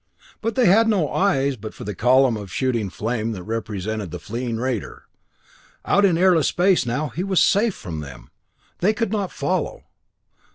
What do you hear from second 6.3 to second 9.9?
space now, he was safe from them. They could not follow.